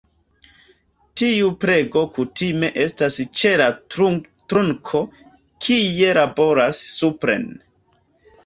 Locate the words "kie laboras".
5.67-6.81